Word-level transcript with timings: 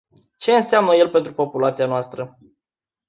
Ce 0.37 0.51
înseamnă 0.51 0.95
el 0.95 1.09
pentru 1.09 1.33
populația 1.33 1.85
noastră? 1.85 2.37